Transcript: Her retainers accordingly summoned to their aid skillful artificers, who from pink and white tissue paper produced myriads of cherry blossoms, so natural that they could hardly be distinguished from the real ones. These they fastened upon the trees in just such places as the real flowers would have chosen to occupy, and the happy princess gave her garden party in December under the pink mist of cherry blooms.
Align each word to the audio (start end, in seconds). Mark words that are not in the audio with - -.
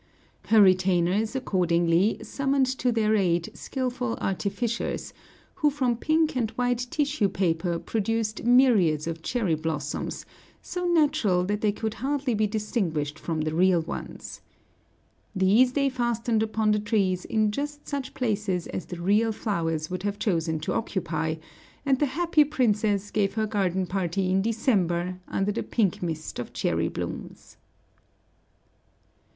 Her 0.47 0.59
retainers 0.59 1.35
accordingly 1.35 2.17
summoned 2.23 2.65
to 2.79 2.91
their 2.91 3.15
aid 3.15 3.51
skillful 3.55 4.17
artificers, 4.19 5.13
who 5.57 5.69
from 5.69 5.95
pink 5.95 6.35
and 6.35 6.49
white 6.57 6.87
tissue 6.89 7.29
paper 7.29 7.77
produced 7.77 8.43
myriads 8.43 9.05
of 9.05 9.21
cherry 9.21 9.53
blossoms, 9.53 10.25
so 10.59 10.87
natural 10.87 11.43
that 11.45 11.61
they 11.61 11.71
could 11.71 11.93
hardly 12.01 12.33
be 12.33 12.47
distinguished 12.47 13.19
from 13.19 13.41
the 13.41 13.53
real 13.53 13.81
ones. 13.81 14.41
These 15.35 15.73
they 15.73 15.87
fastened 15.87 16.41
upon 16.41 16.71
the 16.71 16.79
trees 16.79 17.23
in 17.23 17.51
just 17.51 17.87
such 17.87 18.15
places 18.15 18.65
as 18.65 18.85
the 18.87 18.99
real 18.99 19.31
flowers 19.31 19.91
would 19.91 20.01
have 20.01 20.17
chosen 20.17 20.59
to 20.61 20.73
occupy, 20.73 21.35
and 21.85 21.99
the 21.99 22.07
happy 22.17 22.43
princess 22.43 23.11
gave 23.11 23.35
her 23.35 23.45
garden 23.45 23.85
party 23.85 24.31
in 24.31 24.41
December 24.41 25.19
under 25.27 25.51
the 25.51 25.61
pink 25.61 26.01
mist 26.01 26.39
of 26.39 26.53
cherry 26.53 26.87
blooms. 26.87 27.57